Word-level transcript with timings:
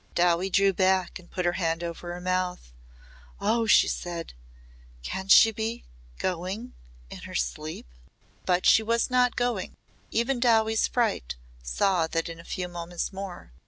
Dowie 0.15 0.49
drew 0.49 0.73
back 0.73 1.19
and 1.19 1.29
put 1.29 1.45
her 1.45 1.51
hand 1.51 1.83
over 1.83 2.11
her 2.11 2.19
mouth. 2.19 2.73
"Oh!" 3.39 3.67
she 3.67 3.87
said 3.87 4.33
"Can 5.03 5.27
she 5.27 5.51
be 5.51 5.85
going 6.17 6.73
in 7.11 7.19
her 7.25 7.35
sleep?" 7.35 7.85
But 8.47 8.65
she 8.65 8.81
was 8.81 9.11
not 9.11 9.35
going. 9.35 9.77
Even 10.09 10.39
Dowie's 10.39 10.87
fright 10.87 11.35
saw 11.61 12.07
that 12.07 12.29
in 12.29 12.39
a 12.39 12.43
few 12.43 12.67
moments 12.67 13.13
more. 13.13 13.51